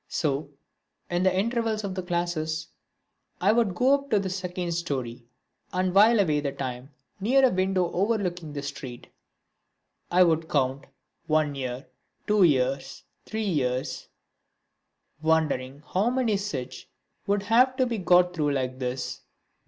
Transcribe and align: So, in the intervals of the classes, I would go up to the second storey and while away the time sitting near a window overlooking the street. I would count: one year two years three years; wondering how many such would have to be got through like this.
So, 0.09 0.49
in 1.11 1.21
the 1.21 1.37
intervals 1.37 1.83
of 1.83 1.93
the 1.93 2.01
classes, 2.01 2.69
I 3.39 3.51
would 3.51 3.75
go 3.75 3.93
up 3.93 4.09
to 4.09 4.17
the 4.19 4.31
second 4.31 4.71
storey 4.71 5.27
and 5.71 5.93
while 5.93 6.19
away 6.19 6.39
the 6.39 6.51
time 6.53 6.89
sitting 7.19 7.33
near 7.41 7.45
a 7.47 7.51
window 7.53 7.91
overlooking 7.91 8.51
the 8.51 8.63
street. 8.63 9.05
I 10.09 10.23
would 10.23 10.49
count: 10.49 10.87
one 11.27 11.53
year 11.53 11.85
two 12.25 12.41
years 12.41 13.03
three 13.27 13.45
years; 13.45 14.07
wondering 15.21 15.83
how 15.85 16.09
many 16.09 16.35
such 16.35 16.89
would 17.27 17.43
have 17.43 17.75
to 17.77 17.85
be 17.85 17.99
got 17.99 18.33
through 18.33 18.53
like 18.53 18.79
this. 18.79 19.21